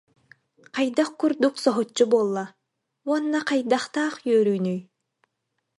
[0.75, 2.45] Хайдах курдук соһуччу буолла
[3.07, 4.79] уонна хайдахтаах үөрүүнүй